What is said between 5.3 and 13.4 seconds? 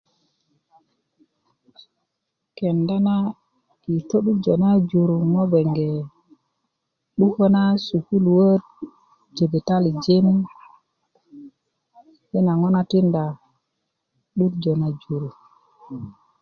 ŋo bgenge 'dukö na sukuluöt jibitalijin yi na ŋo na tinda